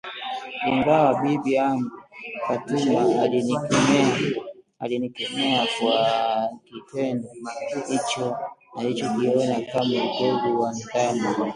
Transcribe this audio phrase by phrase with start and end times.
[0.71, 1.97] Ingawa bibi yangu
[2.45, 2.99] Fatuma
[4.81, 6.09] alinikemea kwa
[6.69, 7.29] kitendo
[7.87, 8.37] hicho
[8.77, 11.45] alichokiona kama utovu wa nidhamu